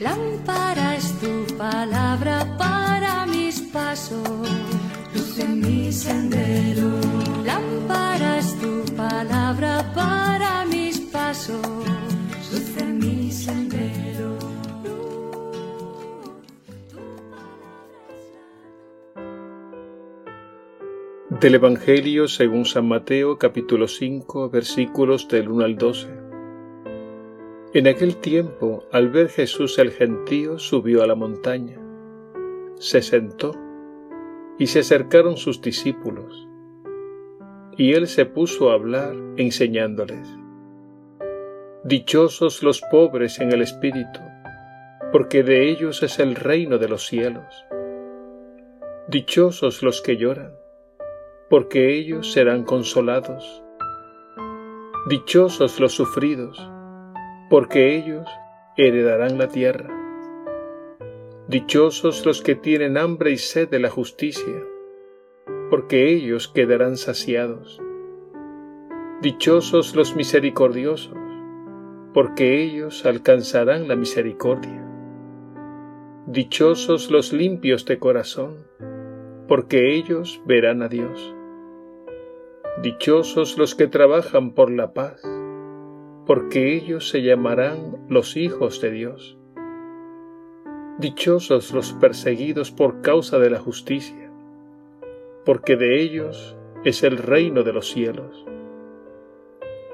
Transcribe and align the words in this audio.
Lámpara 0.00 0.96
es 0.96 1.12
tu 1.20 1.44
palabra 1.58 2.56
para 2.56 3.26
mis 3.26 3.60
pasos, 3.60 4.48
luz 5.14 5.38
en 5.38 5.60
mi 5.60 5.92
sendero. 5.92 6.88
Lámpara 7.44 8.38
es 8.38 8.58
tu 8.58 8.82
palabra 8.96 9.92
para 9.94 10.64
mis 10.64 11.00
pasos, 11.00 11.60
luz 12.50 12.76
en 12.78 12.98
mi 12.98 13.30
sendero. 13.30 14.38
Del 21.28 21.56
Evangelio 21.56 22.26
según 22.26 22.64
San 22.64 22.88
Mateo 22.88 23.36
capítulo 23.36 23.86
5 23.86 24.48
versículos 24.48 25.28
del 25.28 25.50
1 25.50 25.64
al 25.66 25.76
12. 25.76 26.19
En 27.72 27.86
aquel 27.86 28.16
tiempo, 28.16 28.84
al 28.90 29.10
ver 29.10 29.28
Jesús 29.28 29.78
el 29.78 29.92
gentío, 29.92 30.58
subió 30.58 31.02
a 31.02 31.06
la 31.06 31.14
montaña, 31.14 31.78
se 32.76 33.02
sentó 33.02 33.52
y 34.58 34.66
se 34.66 34.80
acercaron 34.80 35.36
sus 35.36 35.60
discípulos, 35.60 36.48
y 37.76 37.92
él 37.92 38.08
se 38.08 38.26
puso 38.26 38.70
a 38.70 38.74
hablar 38.74 39.14
enseñándoles. 39.36 40.28
Dichosos 41.84 42.62
los 42.62 42.80
pobres 42.90 43.38
en 43.40 43.52
el 43.52 43.62
espíritu, 43.62 44.20
porque 45.12 45.42
de 45.42 45.70
ellos 45.70 46.02
es 46.02 46.18
el 46.18 46.34
reino 46.34 46.78
de 46.78 46.88
los 46.88 47.06
cielos. 47.06 47.66
Dichosos 49.08 49.82
los 49.82 50.02
que 50.02 50.16
lloran 50.16 50.60
porque 51.50 51.92
ellos 51.98 52.32
serán 52.32 52.62
consolados. 52.62 53.62
Dichosos 55.08 55.80
los 55.80 55.92
sufridos, 55.92 56.70
porque 57.50 57.96
ellos 57.96 58.28
heredarán 58.76 59.36
la 59.36 59.48
tierra. 59.48 59.90
Dichosos 61.48 62.24
los 62.24 62.42
que 62.42 62.54
tienen 62.54 62.96
hambre 62.96 63.32
y 63.32 63.38
sed 63.38 63.68
de 63.68 63.80
la 63.80 63.90
justicia, 63.90 64.64
porque 65.68 66.12
ellos 66.12 66.46
quedarán 66.46 66.96
saciados. 66.96 67.82
Dichosos 69.20 69.96
los 69.96 70.14
misericordiosos, 70.14 71.12
porque 72.14 72.62
ellos 72.62 73.04
alcanzarán 73.04 73.88
la 73.88 73.96
misericordia. 73.96 74.86
Dichosos 76.28 77.10
los 77.10 77.32
limpios 77.32 77.84
de 77.84 77.98
corazón, 77.98 78.64
porque 79.48 79.96
ellos 79.96 80.40
verán 80.46 80.82
a 80.82 80.88
Dios. 80.88 81.34
Dichosos 82.80 83.58
los 83.58 83.74
que 83.74 83.88
trabajan 83.88 84.54
por 84.54 84.70
la 84.70 84.92
paz, 84.92 85.20
porque 86.26 86.74
ellos 86.74 87.08
se 87.08 87.22
llamarán 87.22 88.06
los 88.08 88.36
hijos 88.36 88.80
de 88.80 88.90
Dios. 88.90 89.38
Dichosos 90.98 91.72
los 91.72 91.92
perseguidos 91.94 92.70
por 92.70 93.00
causa 93.00 93.38
de 93.38 93.50
la 93.50 93.58
justicia, 93.58 94.30
porque 95.44 95.76
de 95.76 96.00
ellos 96.00 96.56
es 96.84 97.02
el 97.02 97.16
reino 97.16 97.62
de 97.62 97.72
los 97.72 97.88
cielos. 97.88 98.44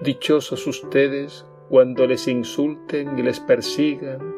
Dichosos 0.01 0.67
ustedes 0.67 1.47
cuando 1.69 2.07
les 2.07 2.29
insulten 2.29 3.19
y 3.19 3.23
les 3.23 3.41
persigan 3.41 4.35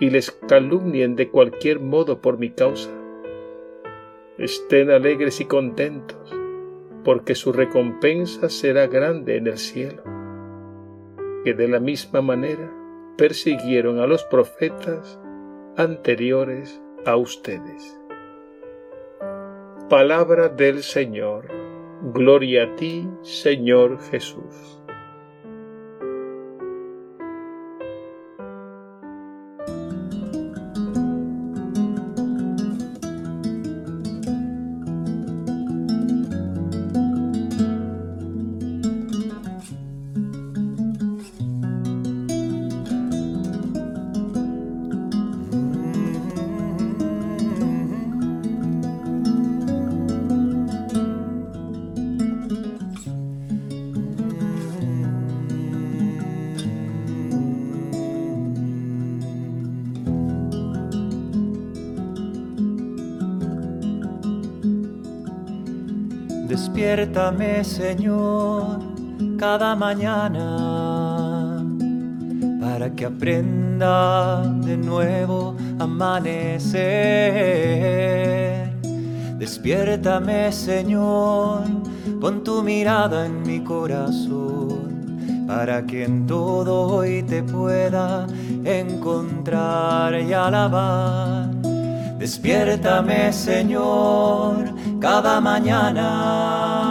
y 0.00 0.10
les 0.10 0.30
calumnien 0.30 1.16
de 1.16 1.30
cualquier 1.30 1.80
modo 1.80 2.20
por 2.20 2.38
mi 2.38 2.50
causa. 2.50 2.90
Estén 4.38 4.90
alegres 4.90 5.40
y 5.40 5.44
contentos 5.44 6.34
porque 7.04 7.36
su 7.36 7.52
recompensa 7.52 8.48
será 8.48 8.88
grande 8.88 9.36
en 9.36 9.46
el 9.46 9.58
cielo. 9.58 10.15
Que 11.46 11.54
de 11.54 11.68
la 11.68 11.78
misma 11.78 12.22
manera 12.22 12.68
persiguieron 13.16 14.00
a 14.00 14.08
los 14.08 14.24
profetas 14.24 15.16
anteriores 15.76 16.82
a 17.04 17.14
ustedes. 17.14 18.00
Palabra 19.88 20.48
del 20.48 20.82
Señor. 20.82 21.46
Gloria 22.12 22.64
a 22.64 22.74
ti, 22.74 23.08
Señor 23.22 24.00
Jesús. 24.10 24.75
Despiértame, 66.96 67.62
Señor, 67.62 68.80
cada 69.38 69.76
mañana 69.76 71.62
para 72.58 72.88
que 72.88 73.04
aprenda 73.04 74.40
de 74.64 74.78
nuevo 74.78 75.54
amanecer. 75.78 76.80
Despiértame, 79.38 80.50
Señor, 80.50 81.64
pon 82.18 82.42
tu 82.42 82.62
mirada 82.62 83.26
en 83.26 83.42
mi 83.42 83.60
corazón 83.60 85.44
para 85.46 85.84
que 85.84 86.04
en 86.04 86.26
todo 86.26 86.96
hoy 86.96 87.22
te 87.24 87.42
pueda 87.42 88.26
encontrar 88.64 90.18
y 90.18 90.32
alabar. 90.32 91.50
Despiértame, 92.18 93.34
Señor, 93.34 94.74
cada 94.98 95.42
mañana 95.42 96.85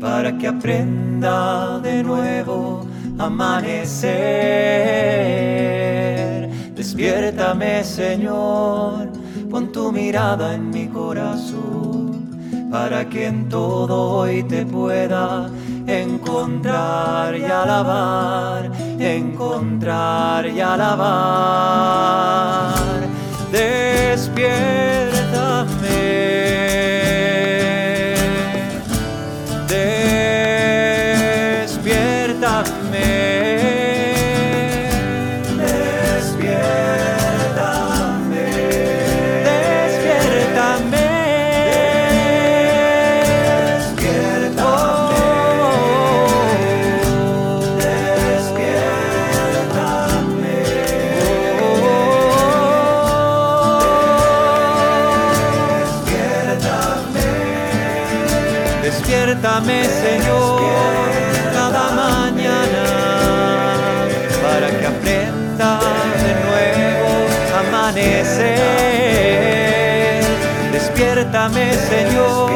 para 0.00 0.36
que 0.38 0.48
aprenda 0.48 1.78
de 1.80 2.02
nuevo 2.02 2.86
amanecer. 3.18 4.10
Despiértame, 6.74 7.84
Señor, 7.84 9.10
pon 9.50 9.70
tu 9.70 9.92
mirada 9.92 10.54
en 10.54 10.70
mi 10.70 10.88
corazón 10.88 12.00
para 12.70 13.08
que 13.08 13.26
en 13.26 13.48
todo 13.48 14.20
hoy 14.20 14.42
te 14.44 14.64
pueda 14.64 15.50
encontrar 15.86 17.36
y 17.36 17.44
alabar, 17.44 18.70
encontrar 18.98 20.46
y 20.46 20.60
alabar. 20.60 21.10
Despiértame. 23.52 25.09
Despiértame, 71.30 71.72
Señor, 71.74 72.49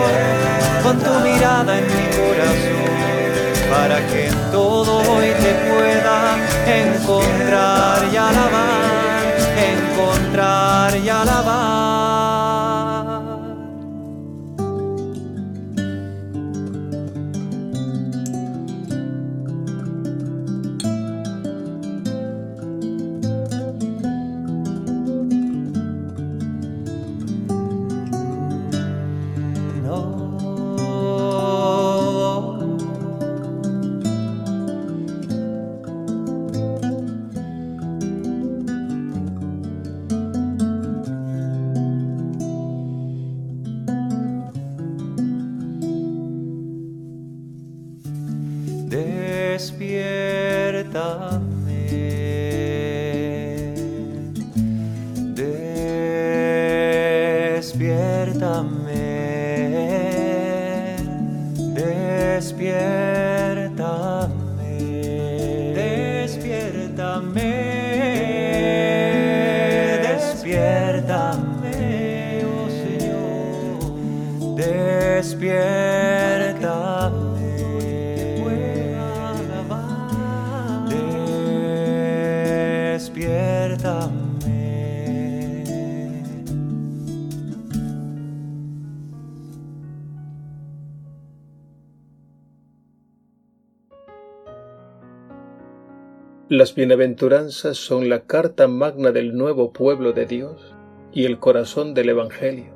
Las 96.48 96.74
bienaventuranzas 96.74 97.76
son 97.76 98.08
la 98.08 98.26
carta 98.26 98.68
magna 98.68 99.12
del 99.12 99.36
nuevo 99.36 99.72
pueblo 99.72 100.12
de 100.12 100.24
Dios 100.24 100.74
y 101.12 101.24
el 101.24 101.38
corazón 101.38 101.94
del 101.94 102.10
Evangelio. 102.10 102.73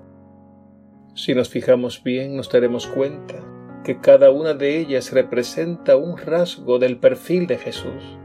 Si 1.18 1.34
nos 1.34 1.48
fijamos 1.48 2.04
bien 2.04 2.36
nos 2.36 2.48
daremos 2.48 2.86
cuenta 2.86 3.34
que 3.82 3.98
cada 4.00 4.30
una 4.30 4.54
de 4.54 4.78
ellas 4.78 5.12
representa 5.12 5.96
un 5.96 6.16
rasgo 6.16 6.78
del 6.78 6.96
perfil 6.96 7.48
de 7.48 7.58
Jesús. 7.58 8.16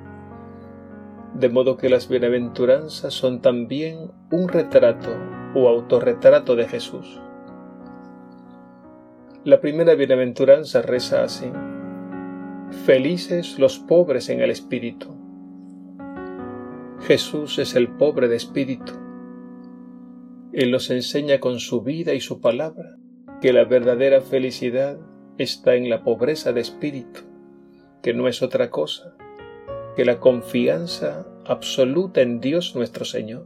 De 1.34 1.50
modo 1.50 1.76
que 1.76 1.90
las 1.90 2.08
bienaventuranzas 2.08 3.12
son 3.16 3.42
también 3.42 4.12
un 4.30 4.48
retrato 4.48 5.10
o 5.56 5.68
autorretrato 5.68 6.56
de 6.56 6.68
Jesús. 6.68 7.20
La 9.44 9.60
primera 9.60 9.96
bienaventuranza 9.96 10.84
reza 10.84 11.24
así. 11.24 11.52
Felices 12.86 13.58
los 13.58 13.80
pobres 13.80 14.30
en 14.30 14.40
el 14.40 14.52
espíritu 14.52 15.08
Jesús 17.08 17.58
es 17.58 17.74
el 17.74 17.88
pobre 17.88 18.28
de 18.28 18.36
espíritu. 18.36 19.03
Él 20.54 20.72
nos 20.72 20.90
enseña 20.92 21.40
con 21.40 21.60
su 21.60 21.82
vida 21.82 22.14
y 22.14 22.22
su 22.22 22.40
palabra 22.40 22.98
que 23.42 23.54
la 23.54 23.66
verdadera 23.66 24.22
felicidad 24.22 25.00
está 25.38 25.76
en 25.76 25.90
la 25.90 26.04
pobreza 26.04 26.54
de 26.54 26.62
espíritu, 26.62 27.22
que 28.02 28.14
no 28.14 28.28
es 28.28 28.42
otra 28.44 28.70
cosa 28.70 29.16
que 29.96 30.06
la 30.06 30.20
confianza 30.20 31.28
absoluta 31.46 32.22
en 32.22 32.40
Dios 32.40 32.76
nuestro 32.76 33.06
Señor. 33.06 33.46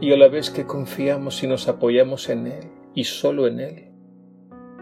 Y 0.00 0.12
a 0.12 0.16
la 0.16 0.28
vez 0.28 0.50
que 0.50 0.66
confiamos 0.66 1.42
y 1.42 1.46
nos 1.46 1.68
apoyamos 1.68 2.28
en 2.28 2.46
Él 2.46 2.70
y 2.94 3.04
solo 3.04 3.46
en 3.46 3.60
Él, 3.60 3.90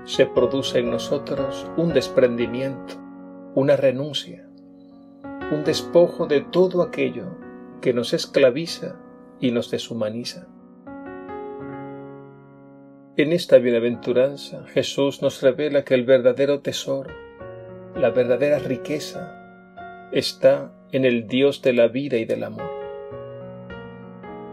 se 0.04 0.26
produce 0.26 0.80
en 0.80 0.90
nosotros 0.90 1.66
un 1.76 1.92
desprendimiento, 1.92 2.94
una 3.54 3.76
renuncia, 3.76 4.48
un 5.52 5.64
despojo 5.64 6.26
de 6.26 6.40
todo 6.40 6.82
aquello 6.82 7.38
que 7.80 7.92
nos 7.92 8.12
esclaviza 8.12 9.01
y 9.42 9.50
nos 9.50 9.70
deshumaniza. 9.70 10.46
En 13.16 13.32
esta 13.32 13.58
bienaventuranza 13.58 14.64
Jesús 14.68 15.20
nos 15.20 15.42
revela 15.42 15.84
que 15.84 15.92
el 15.92 16.04
verdadero 16.04 16.60
tesoro, 16.60 17.10
la 17.94 18.08
verdadera 18.08 18.58
riqueza, 18.58 20.08
está 20.12 20.72
en 20.92 21.04
el 21.04 21.26
Dios 21.26 21.60
de 21.60 21.74
la 21.74 21.88
vida 21.88 22.16
y 22.16 22.24
del 22.24 22.44
amor. 22.44 22.70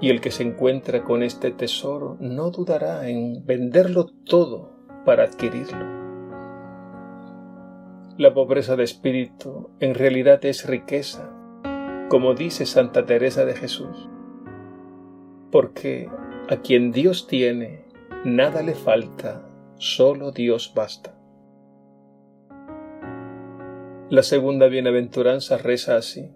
Y 0.02 0.10
el 0.10 0.20
que 0.20 0.32
se 0.32 0.44
encuentra 0.44 1.04
con 1.04 1.24
este 1.24 1.52
tesoro 1.52 2.18
no 2.20 2.52
dudará 2.52 3.08
en 3.08 3.46
venderlo 3.46 4.08
todo 4.26 4.74
para 5.06 5.24
adquirirlo. 5.24 6.00
La 8.18 8.34
pobreza 8.34 8.76
de 8.76 8.84
espíritu 8.84 9.70
en 9.80 9.94
realidad 9.94 10.44
es 10.44 10.66
riqueza, 10.68 11.32
como 12.10 12.34
dice 12.34 12.66
Santa 12.66 13.06
Teresa 13.06 13.46
de 13.46 13.54
Jesús, 13.54 14.10
porque 15.52 16.10
a 16.50 16.58
quien 16.58 16.92
Dios 16.92 17.28
tiene, 17.28 17.86
nada 18.26 18.62
le 18.62 18.76
falta, 18.76 19.48
solo 19.78 20.32
Dios 20.32 20.74
basta. 20.76 21.16
La 24.10 24.24
segunda 24.24 24.68
bienaventuranza 24.68 25.58
reza 25.58 25.96
así. 25.96 26.32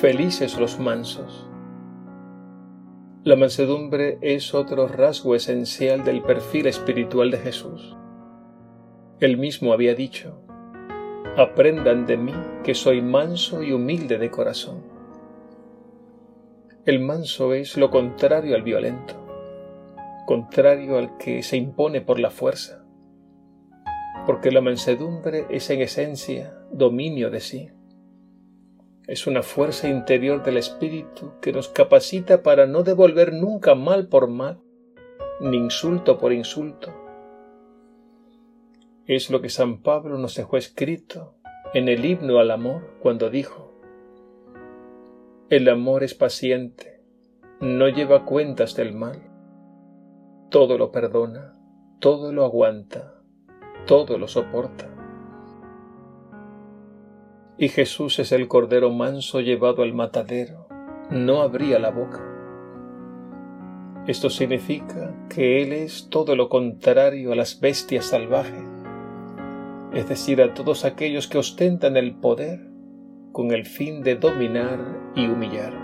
Felices 0.00 0.58
los 0.58 0.78
mansos. 0.78 1.48
La 3.24 3.36
mansedumbre 3.36 4.18
es 4.20 4.54
otro 4.54 4.86
rasgo 4.86 5.34
esencial 5.34 6.04
del 6.04 6.22
perfil 6.22 6.66
espiritual 6.66 7.30
de 7.30 7.38
Jesús. 7.38 7.96
Él 9.18 9.38
mismo 9.38 9.72
había 9.72 9.94
dicho, 9.94 10.38
aprendan 11.36 12.06
de 12.06 12.18
mí 12.18 12.34
que 12.62 12.74
soy 12.74 13.00
manso 13.00 13.62
y 13.62 13.72
humilde 13.72 14.18
de 14.18 14.30
corazón. 14.30 14.95
El 16.86 17.00
manso 17.00 17.52
es 17.52 17.76
lo 17.76 17.90
contrario 17.90 18.54
al 18.54 18.62
violento, 18.62 19.14
contrario 20.24 20.96
al 20.98 21.18
que 21.18 21.42
se 21.42 21.56
impone 21.56 22.00
por 22.00 22.20
la 22.20 22.30
fuerza, 22.30 22.84
porque 24.24 24.52
la 24.52 24.60
mansedumbre 24.60 25.46
es 25.50 25.68
en 25.70 25.80
esencia 25.80 26.56
dominio 26.70 27.28
de 27.28 27.40
sí. 27.40 27.70
Es 29.08 29.26
una 29.26 29.42
fuerza 29.42 29.88
interior 29.88 30.44
del 30.44 30.56
espíritu 30.58 31.32
que 31.40 31.52
nos 31.52 31.68
capacita 31.68 32.44
para 32.44 32.66
no 32.66 32.84
devolver 32.84 33.32
nunca 33.32 33.74
mal 33.74 34.06
por 34.06 34.28
mal, 34.28 34.60
ni 35.40 35.56
insulto 35.56 36.18
por 36.18 36.32
insulto, 36.32 36.94
es 39.06 39.30
lo 39.30 39.40
que 39.40 39.50
San 39.50 39.82
Pablo 39.82 40.18
nos 40.18 40.34
dejó 40.34 40.56
escrito 40.56 41.34
en 41.74 41.88
el 41.88 42.04
himno 42.04 42.38
al 42.38 42.50
amor 42.50 42.96
cuando 43.00 43.30
dijo, 43.30 43.75
El 45.48 45.68
amor 45.68 46.02
es 46.02 46.14
paciente, 46.14 47.00
no 47.60 47.88
lleva 47.88 48.24
cuentas 48.24 48.74
del 48.74 48.94
mal, 48.94 49.22
todo 50.50 50.76
lo 50.76 50.90
perdona, 50.90 51.54
todo 52.00 52.32
lo 52.32 52.44
aguanta, 52.44 53.14
todo 53.86 54.18
lo 54.18 54.26
soporta. 54.26 54.86
Y 57.58 57.68
Jesús 57.68 58.18
es 58.18 58.32
el 58.32 58.48
Cordero 58.48 58.90
manso 58.90 59.40
llevado 59.40 59.82
al 59.82 59.94
matadero, 59.94 60.66
no 61.10 61.42
abría 61.42 61.78
la 61.78 61.90
boca. 61.90 62.24
Esto 64.06 64.30
significa 64.30 65.14
que 65.28 65.62
Él 65.62 65.72
es 65.72 66.08
todo 66.10 66.34
lo 66.34 66.48
contrario 66.48 67.32
a 67.32 67.36
las 67.36 67.60
bestias 67.60 68.06
salvajes 68.06 68.76
es 69.96 70.08
decir, 70.08 70.42
a 70.42 70.52
todos 70.52 70.84
aquellos 70.84 71.26
que 71.26 71.38
ostentan 71.38 71.96
el 71.96 72.14
poder 72.14 72.65
con 73.36 73.52
el 73.52 73.66
fin 73.66 74.02
de 74.02 74.14
dominar 74.14 75.12
y 75.14 75.26
humillar. 75.26 75.74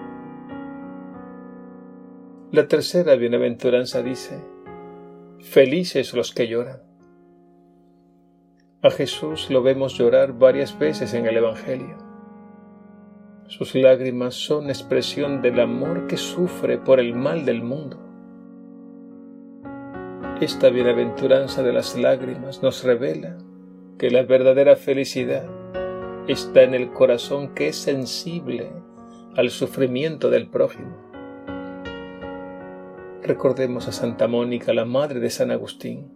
La 2.50 2.66
tercera 2.66 3.14
bienaventuranza 3.14 4.02
dice, 4.02 4.42
felices 5.38 6.14
los 6.14 6.32
que 6.32 6.48
lloran. 6.48 6.80
A 8.80 8.90
Jesús 8.90 9.50
lo 9.50 9.62
vemos 9.62 9.98
llorar 9.98 10.32
varias 10.32 10.78
veces 10.78 11.12
en 11.12 11.26
el 11.26 11.36
Evangelio. 11.36 11.98
Sus 13.48 13.74
lágrimas 13.74 14.32
son 14.32 14.70
expresión 14.70 15.42
del 15.42 15.60
amor 15.60 16.06
que 16.06 16.16
sufre 16.16 16.78
por 16.78 17.00
el 17.00 17.14
mal 17.14 17.44
del 17.44 17.62
mundo. 17.62 17.98
Esta 20.40 20.70
bienaventuranza 20.70 21.62
de 21.62 21.74
las 21.74 21.98
lágrimas 21.98 22.62
nos 22.62 22.82
revela 22.82 23.36
que 23.98 24.10
la 24.10 24.22
verdadera 24.22 24.74
felicidad 24.74 25.61
está 26.28 26.62
en 26.62 26.74
el 26.74 26.92
corazón 26.92 27.54
que 27.54 27.68
es 27.68 27.76
sensible 27.76 28.72
al 29.36 29.50
sufrimiento 29.50 30.30
del 30.30 30.48
prójimo. 30.48 30.96
Recordemos 33.22 33.88
a 33.88 33.92
Santa 33.92 34.28
Mónica, 34.28 34.72
la 34.72 34.84
madre 34.84 35.20
de 35.20 35.30
San 35.30 35.50
Agustín. 35.50 36.10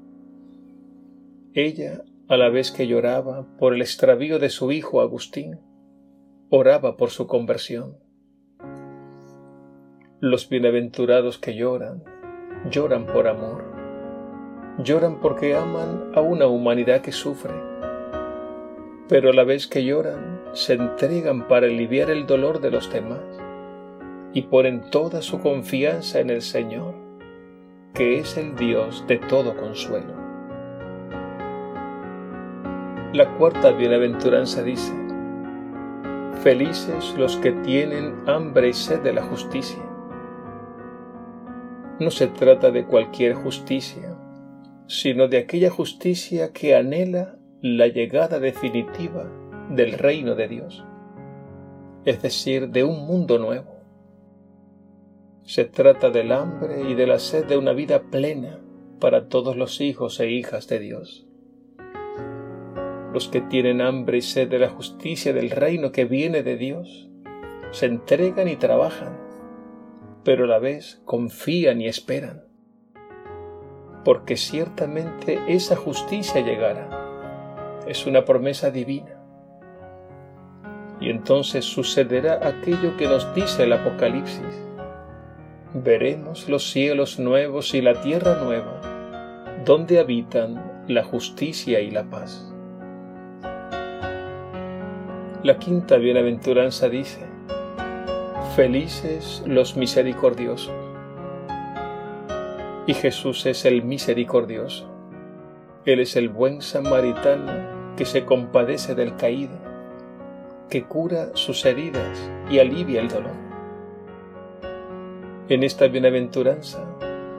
Ella, 1.54 2.02
a 2.28 2.36
la 2.36 2.48
vez 2.48 2.70
que 2.70 2.86
lloraba 2.86 3.46
por 3.58 3.74
el 3.74 3.80
extravío 3.80 4.38
de 4.38 4.50
su 4.50 4.72
hijo 4.72 5.00
Agustín, 5.00 5.60
oraba 6.50 6.96
por 6.96 7.10
su 7.10 7.26
conversión. 7.26 7.96
Los 10.20 10.48
bienaventurados 10.48 11.38
que 11.38 11.54
lloran, 11.54 12.02
lloran 12.70 13.06
por 13.06 13.28
amor, 13.28 13.76
Lloran 14.78 15.20
porque 15.20 15.56
aman 15.56 16.12
a 16.14 16.20
una 16.20 16.46
humanidad 16.48 17.00
que 17.00 17.10
sufre, 17.10 17.54
pero 19.08 19.30
a 19.30 19.32
la 19.32 19.44
vez 19.44 19.66
que 19.66 19.84
lloran, 19.84 20.40
se 20.52 20.74
entregan 20.74 21.46
para 21.46 21.66
aliviar 21.66 22.10
el 22.10 22.26
dolor 22.26 22.60
de 22.60 22.70
los 22.70 22.90
demás 22.90 23.20
y 24.32 24.42
ponen 24.42 24.90
toda 24.90 25.22
su 25.22 25.40
confianza 25.40 26.20
en 26.20 26.30
el 26.30 26.42
Señor, 26.42 26.94
que 27.94 28.18
es 28.18 28.36
el 28.36 28.56
Dios 28.56 29.04
de 29.06 29.18
todo 29.18 29.56
consuelo. 29.56 30.14
La 33.12 33.34
cuarta 33.38 33.70
bienaventuranza 33.70 34.62
dice, 34.62 34.92
Felices 36.42 37.14
los 37.16 37.36
que 37.38 37.52
tienen 37.52 38.14
hambre 38.26 38.68
y 38.68 38.72
sed 38.72 39.00
de 39.00 39.12
la 39.12 39.22
justicia. 39.22 39.82
No 41.98 42.10
se 42.10 42.26
trata 42.26 42.70
de 42.70 42.84
cualquier 42.84 43.34
justicia, 43.34 44.16
sino 44.86 45.28
de 45.28 45.38
aquella 45.38 45.70
justicia 45.70 46.52
que 46.52 46.76
anhela 46.76 47.38
la 47.62 47.86
llegada 47.86 48.38
definitiva 48.38 49.32
del 49.70 49.94
reino 49.94 50.34
de 50.34 50.46
Dios, 50.46 50.84
es 52.04 52.20
decir, 52.20 52.68
de 52.68 52.84
un 52.84 53.06
mundo 53.06 53.38
nuevo. 53.38 53.80
Se 55.42 55.64
trata 55.64 56.10
del 56.10 56.32
hambre 56.32 56.82
y 56.82 56.94
de 56.94 57.06
la 57.06 57.18
sed 57.18 57.46
de 57.46 57.56
una 57.56 57.72
vida 57.72 58.02
plena 58.10 58.60
para 59.00 59.28
todos 59.28 59.56
los 59.56 59.80
hijos 59.80 60.20
e 60.20 60.30
hijas 60.30 60.68
de 60.68 60.80
Dios. 60.80 61.26
Los 63.14 63.28
que 63.28 63.40
tienen 63.40 63.80
hambre 63.80 64.18
y 64.18 64.22
sed 64.22 64.48
de 64.48 64.58
la 64.58 64.68
justicia 64.68 65.32
del 65.32 65.50
reino 65.50 65.92
que 65.92 66.04
viene 66.04 66.42
de 66.42 66.56
Dios, 66.56 67.08
se 67.70 67.86
entregan 67.86 68.48
y 68.48 68.56
trabajan, 68.56 69.16
pero 70.24 70.44
a 70.44 70.48
la 70.48 70.58
vez 70.58 71.00
confían 71.06 71.80
y 71.80 71.86
esperan, 71.86 72.44
porque 74.04 74.36
ciertamente 74.36 75.40
esa 75.48 75.74
justicia 75.74 76.42
llegará. 76.42 77.05
Es 77.86 78.06
una 78.06 78.24
promesa 78.24 78.70
divina 78.70 79.16
y 81.00 81.10
entonces 81.10 81.64
sucederá 81.64 82.40
aquello 82.46 82.96
que 82.96 83.06
nos 83.06 83.32
dice 83.34 83.64
el 83.64 83.72
Apocalipsis. 83.72 84.64
Veremos 85.74 86.48
los 86.48 86.70
cielos 86.70 87.18
nuevos 87.18 87.74
y 87.74 87.82
la 87.82 88.00
tierra 88.00 88.42
nueva, 88.42 88.80
donde 89.64 89.98
habitan 89.98 90.84
la 90.88 91.04
justicia 91.04 91.80
y 91.80 91.90
la 91.90 92.08
paz. 92.08 92.52
La 95.42 95.58
quinta 95.58 95.96
bienaventuranza 95.96 96.88
dice, 96.88 97.26
Felices 98.54 99.42
los 99.46 99.76
misericordiosos. 99.76 100.72
Y 102.86 102.94
Jesús 102.94 103.44
es 103.44 103.64
el 103.66 103.84
misericordioso. 103.84 104.90
Él 105.84 106.00
es 106.00 106.16
el 106.16 106.30
buen 106.30 106.62
samaritano 106.62 107.75
que 107.96 108.04
se 108.04 108.24
compadece 108.24 108.94
del 108.94 109.16
caído 109.16 109.66
que 110.68 110.84
cura 110.84 111.30
sus 111.34 111.64
heridas 111.64 112.30
y 112.50 112.58
alivia 112.58 113.00
el 113.00 113.08
dolor. 113.08 113.34
En 115.48 115.62
esta 115.62 115.86
bienaventuranza, 115.86 116.84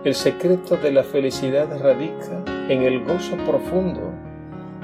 el 0.06 0.14
secreto 0.14 0.78
de 0.78 0.92
la 0.92 1.04
felicidad 1.04 1.68
radica 1.82 2.44
en 2.70 2.84
el 2.84 3.04
gozo 3.04 3.36
profundo 3.46 4.14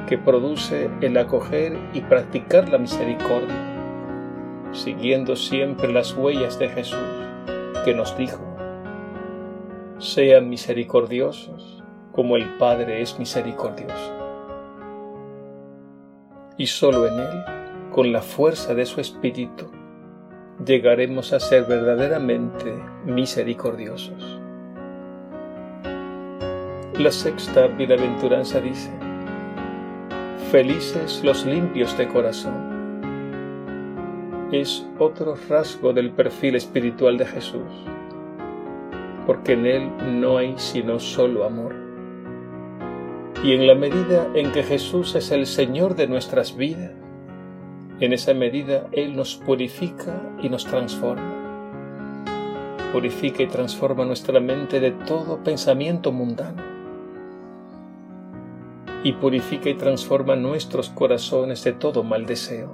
que 0.08 0.18
produce 0.18 0.90
el 1.00 1.18
acoger 1.18 1.78
y 1.94 2.02
practicar 2.02 2.68
la 2.68 2.78
misericordia, 2.78 4.70
siguiendo 4.74 5.38
siempre 5.38 5.94
las 5.94 6.14
huellas 6.14 6.60
de 6.60 6.68
Jesús, 6.68 7.00
que 7.86 7.94
nos 7.94 8.18
dijo, 8.18 8.42
sean 10.00 10.50
misericordiosos 10.50 11.82
como 12.12 12.36
el 12.36 12.58
Padre 12.58 13.02
es 13.02 13.18
misericordioso. 13.18 14.23
Y 16.64 16.68
solo 16.68 17.06
en 17.08 17.20
Él 17.20 17.44
con 17.92 18.14
la 18.14 18.22
fuerza 18.22 18.74
de 18.74 18.86
su 18.86 19.02
Espíritu, 19.02 19.70
llegaremos 20.66 21.34
a 21.34 21.42
ser 21.42 21.66
verdaderamente 21.66 22.74
misericordiosos. 23.04 24.40
La 26.98 27.12
sexta 27.12 27.68
bienaventuranza 27.68 28.62
dice, 28.62 28.90
Felices 30.52 31.22
los 31.22 31.46
limpios 31.46 31.98
de 31.98 32.08
corazón. 32.08 32.54
Es 34.54 34.88
otro 35.00 35.36
rasgo 35.50 35.92
del 35.92 36.12
perfil 36.12 36.56
espiritual 36.56 37.18
de 37.18 37.26
Jesús, 37.26 37.74
porque 39.28 39.52
en 39.52 39.66
Él 39.66 39.92
no 40.22 40.38
hay 40.38 40.54
sino 40.56 40.98
solo 40.98 41.44
amor. 41.44 41.83
Y 43.44 43.52
en 43.52 43.68
la 43.68 43.76
medida 43.76 44.26
en 44.36 44.54
que 44.54 44.64
Jesús 44.64 45.16
es 45.16 45.30
el 45.32 45.46
Señor 45.46 45.96
de 45.96 46.08
nuestras 46.08 46.56
vidas, 46.56 46.92
en 48.00 48.14
esa 48.14 48.34
medida 48.34 48.88
Él 48.94 49.18
nos 49.18 49.36
purifica 49.36 50.14
y 50.42 50.48
nos 50.48 50.66
transforma. 50.66 52.24
Purifica 52.94 53.44
y 53.44 53.48
transforma 53.48 54.06
nuestra 54.06 54.40
mente 54.40 54.80
de 54.80 54.92
todo 54.92 55.44
pensamiento 55.44 56.14
mundano. 56.14 56.64
Y 59.04 59.12
purifica 59.12 59.70
y 59.70 59.76
transforma 59.76 60.38
nuestros 60.38 60.90
corazones 60.90 61.66
de 61.66 61.74
todo 61.74 62.02
mal 62.02 62.26
deseo. 62.26 62.74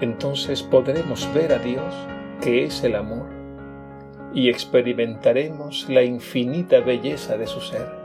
Entonces 0.00 0.62
podremos 0.62 1.28
ver 1.34 1.52
a 1.52 1.58
Dios, 1.58 1.92
que 2.40 2.64
es 2.64 2.84
el 2.84 2.94
amor, 2.94 3.26
y 4.32 4.48
experimentaremos 4.48 5.88
la 5.88 6.04
infinita 6.04 6.78
belleza 6.78 7.36
de 7.36 7.48
su 7.48 7.60
ser. 7.60 7.95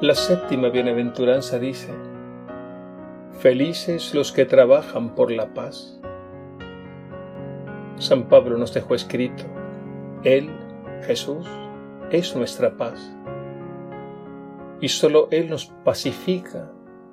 La 0.00 0.14
séptima 0.14 0.68
bienaventuranza 0.68 1.58
dice, 1.58 1.92
Felices 3.40 4.14
los 4.14 4.30
que 4.30 4.44
trabajan 4.44 5.16
por 5.16 5.32
la 5.32 5.52
paz. 5.54 6.00
San 7.96 8.28
Pablo 8.28 8.58
nos 8.58 8.72
dejó 8.72 8.94
escrito, 8.94 9.42
Él, 10.22 10.50
Jesús, 11.02 11.48
es 12.12 12.36
nuestra 12.36 12.76
paz. 12.76 13.12
Y 14.80 14.86
solo 14.86 15.26
Él 15.32 15.50
nos 15.50 15.66
pacifica, 15.66 16.70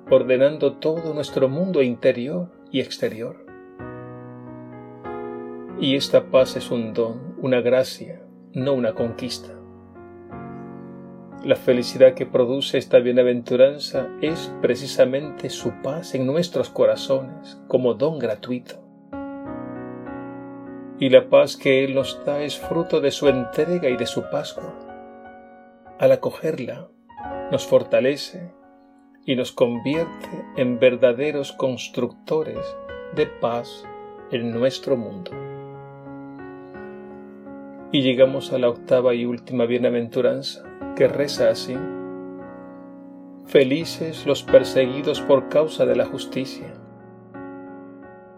ordenando 0.08 0.74
todo 0.74 1.12
nuestro 1.12 1.48
mundo 1.48 1.82
interior 1.82 2.52
y 2.70 2.82
exterior. 2.82 3.44
Y 5.80 5.96
esta 5.96 6.26
paz 6.26 6.54
es 6.54 6.70
un 6.70 6.94
don, 6.94 7.34
una 7.38 7.60
gracia, 7.60 8.22
no 8.52 8.74
una 8.74 8.94
conquista. 8.94 9.55
La 11.46 11.54
felicidad 11.54 12.14
que 12.14 12.26
produce 12.26 12.76
esta 12.76 12.98
bienaventuranza 12.98 14.08
es 14.20 14.52
precisamente 14.62 15.48
su 15.48 15.80
paz 15.80 16.16
en 16.16 16.26
nuestros 16.26 16.70
corazones 16.70 17.62
como 17.68 17.94
don 17.94 18.18
gratuito. 18.18 18.82
Y 20.98 21.08
la 21.08 21.28
paz 21.28 21.56
que 21.56 21.84
Él 21.84 21.94
nos 21.94 22.20
da 22.24 22.42
es 22.42 22.58
fruto 22.58 23.00
de 23.00 23.12
su 23.12 23.28
entrega 23.28 23.88
y 23.88 23.96
de 23.96 24.06
su 24.06 24.24
Pascua. 24.28 24.76
Al 26.00 26.10
acogerla, 26.10 26.88
nos 27.52 27.64
fortalece 27.64 28.50
y 29.24 29.36
nos 29.36 29.52
convierte 29.52 30.28
en 30.56 30.80
verdaderos 30.80 31.52
constructores 31.52 32.58
de 33.14 33.28
paz 33.28 33.84
en 34.32 34.50
nuestro 34.50 34.96
mundo. 34.96 35.30
Y 37.92 38.02
llegamos 38.02 38.52
a 38.52 38.58
la 38.58 38.68
octava 38.68 39.14
y 39.14 39.26
última 39.26 39.64
bienaventuranza, 39.66 40.65
que 40.96 41.06
reza 41.06 41.50
así. 41.50 41.76
Felices 43.44 44.26
los 44.26 44.42
perseguidos 44.42 45.20
por 45.20 45.48
causa 45.48 45.84
de 45.84 45.94
la 45.94 46.06
justicia. 46.06 46.72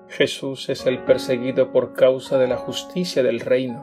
Jesús 0.09 0.69
es 0.69 0.85
el 0.87 1.05
perseguido 1.05 1.71
por 1.71 1.93
causa 1.93 2.37
de 2.37 2.49
la 2.49 2.57
justicia 2.57 3.23
del 3.23 3.41
reino. 3.41 3.83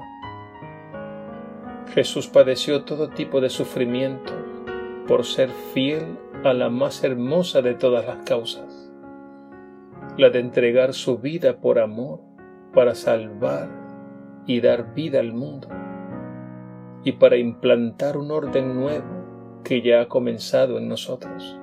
Jesús 1.93 2.27
padeció 2.27 2.83
todo 2.83 3.09
tipo 3.09 3.41
de 3.41 3.49
sufrimiento 3.49 4.33
por 5.07 5.23
ser 5.23 5.49
fiel 5.73 6.19
a 6.43 6.53
la 6.53 6.69
más 6.69 7.03
hermosa 7.03 7.61
de 7.61 7.75
todas 7.75 8.05
las 8.05 8.17
causas, 8.25 8.91
la 10.17 10.29
de 10.29 10.39
entregar 10.39 10.93
su 10.93 11.19
vida 11.19 11.57
por 11.57 11.79
amor 11.79 12.19
para 12.73 12.93
salvar 12.93 13.69
y 14.45 14.59
dar 14.59 14.93
vida 14.93 15.19
al 15.21 15.31
mundo 15.31 15.69
y 17.05 17.13
para 17.13 17.37
implantar 17.37 18.17
un 18.17 18.31
orden 18.31 18.73
nuevo 18.73 19.61
que 19.63 19.81
ya 19.81 20.01
ha 20.01 20.07
comenzado 20.09 20.79
en 20.79 20.89
nosotros. 20.89 21.57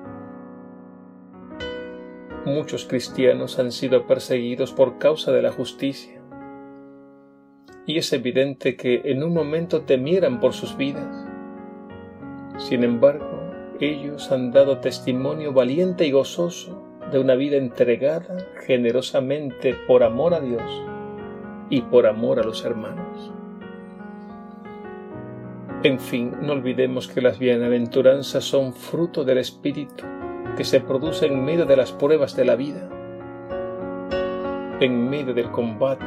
Muchos 2.45 2.85
cristianos 2.85 3.59
han 3.59 3.71
sido 3.71 4.07
perseguidos 4.07 4.73
por 4.73 4.97
causa 4.97 5.31
de 5.31 5.41
la 5.41 5.51
justicia, 5.51 6.21
y 7.85 7.97
es 7.97 8.11
evidente 8.13 8.77
que 8.77 9.01
en 9.03 9.21
un 9.23 9.33
momento 9.33 9.81
temieran 9.81 10.39
por 10.39 10.53
sus 10.53 10.77
vidas. 10.77 11.27
Sin 12.57 12.83
embargo, 12.83 13.41
ellos 13.81 14.31
han 14.31 14.51
dado 14.51 14.79
testimonio 14.79 15.51
valiente 15.51 16.07
y 16.07 16.11
gozoso 16.11 16.81
de 17.11 17.19
una 17.19 17.35
vida 17.35 17.57
entregada 17.57 18.37
generosamente 18.65 19.75
por 19.87 20.03
amor 20.03 20.33
a 20.33 20.39
Dios 20.39 20.63
y 21.69 21.81
por 21.81 22.07
amor 22.07 22.39
a 22.39 22.43
los 22.43 22.63
hermanos. 22.63 23.33
En 25.83 25.99
fin, 25.99 26.31
no 26.41 26.53
olvidemos 26.53 27.09
que 27.09 27.21
las 27.21 27.39
bienaventuranzas 27.39 28.45
son 28.45 28.73
fruto 28.73 29.25
del 29.25 29.39
Espíritu 29.39 30.05
que 30.55 30.63
se 30.63 30.79
produce 30.79 31.25
en 31.25 31.43
medio 31.43 31.65
de 31.65 31.75
las 31.75 31.91
pruebas 31.91 32.37
de 32.37 32.45
la 32.45 32.55
vida. 32.55 32.87
En 34.79 35.09
medio 35.09 35.33
del 35.33 35.51
combate, 35.51 36.05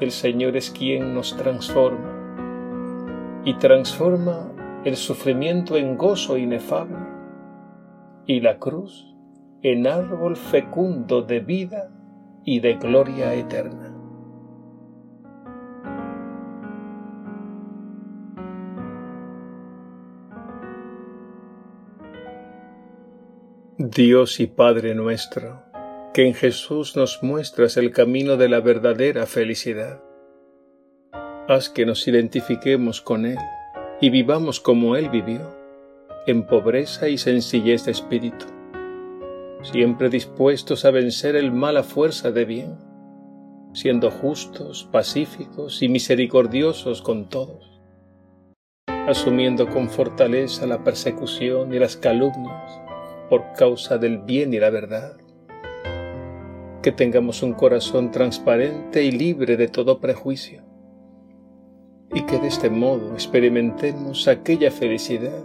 el 0.00 0.10
Señor 0.10 0.56
es 0.56 0.70
quien 0.70 1.12
nos 1.12 1.36
transforma 1.36 3.42
y 3.44 3.52
transforma 3.58 4.54
el 4.84 4.96
sufrimiento 4.96 5.76
en 5.76 5.98
gozo 5.98 6.38
inefable 6.38 6.96
y 8.26 8.40
la 8.40 8.58
cruz 8.58 9.14
en 9.60 9.86
árbol 9.86 10.34
fecundo 10.34 11.20
de 11.20 11.40
vida 11.40 11.90
y 12.42 12.60
de 12.60 12.76
gloria 12.76 13.34
eterna. 13.34 13.87
Dios 23.90 24.38
y 24.38 24.46
Padre 24.46 24.94
nuestro, 24.94 25.62
que 26.12 26.26
en 26.26 26.34
Jesús 26.34 26.94
nos 26.94 27.22
muestras 27.22 27.78
el 27.78 27.90
camino 27.90 28.36
de 28.36 28.50
la 28.50 28.60
verdadera 28.60 29.24
felicidad. 29.24 30.02
Haz 31.48 31.70
que 31.70 31.86
nos 31.86 32.06
identifiquemos 32.06 33.00
con 33.00 33.24
Él 33.24 33.38
y 33.98 34.10
vivamos 34.10 34.60
como 34.60 34.94
Él 34.94 35.08
vivió, 35.08 35.56
en 36.26 36.46
pobreza 36.46 37.08
y 37.08 37.16
sencillez 37.16 37.86
de 37.86 37.92
espíritu, 37.92 38.44
siempre 39.62 40.10
dispuestos 40.10 40.84
a 40.84 40.90
vencer 40.90 41.34
el 41.34 41.50
mal 41.50 41.78
a 41.78 41.82
fuerza 41.82 42.30
de 42.30 42.44
bien, 42.44 42.76
siendo 43.72 44.10
justos, 44.10 44.86
pacíficos 44.92 45.80
y 45.80 45.88
misericordiosos 45.88 47.00
con 47.00 47.30
todos, 47.30 47.80
asumiendo 48.86 49.66
con 49.66 49.88
fortaleza 49.88 50.66
la 50.66 50.84
persecución 50.84 51.72
y 51.72 51.78
las 51.78 51.96
calumnias 51.96 52.87
por 53.28 53.52
causa 53.52 53.98
del 53.98 54.18
bien 54.18 54.54
y 54.54 54.58
la 54.58 54.70
verdad. 54.70 55.16
Que 56.82 56.92
tengamos 56.92 57.42
un 57.42 57.52
corazón 57.52 58.10
transparente 58.10 59.02
y 59.04 59.10
libre 59.10 59.56
de 59.56 59.68
todo 59.68 60.00
prejuicio. 60.00 60.62
Y 62.14 62.22
que 62.22 62.38
de 62.38 62.48
este 62.48 62.70
modo 62.70 63.12
experimentemos 63.12 64.28
aquella 64.28 64.70
felicidad 64.70 65.44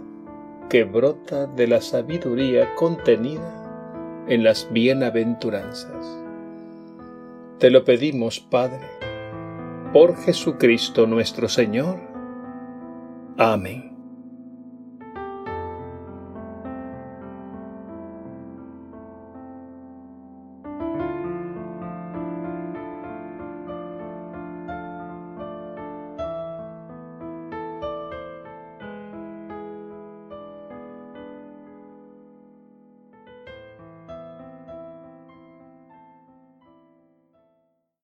que 0.68 0.84
brota 0.84 1.46
de 1.46 1.66
la 1.66 1.80
sabiduría 1.80 2.74
contenida 2.74 4.24
en 4.28 4.42
las 4.44 4.72
bienaventuranzas. 4.72 6.24
Te 7.58 7.70
lo 7.70 7.84
pedimos, 7.84 8.40
Padre, 8.40 8.80
por 9.92 10.16
Jesucristo 10.16 11.06
nuestro 11.06 11.48
Señor. 11.48 12.00
Amén. 13.36 13.93